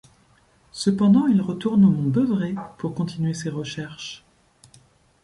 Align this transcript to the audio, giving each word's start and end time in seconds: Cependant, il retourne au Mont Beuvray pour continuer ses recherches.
Cependant, 0.71 1.27
il 1.27 1.39
retourne 1.43 1.85
au 1.85 1.91
Mont 1.91 2.09
Beuvray 2.09 2.55
pour 2.79 2.95
continuer 2.95 3.35
ses 3.35 3.49
recherches. 3.51 4.25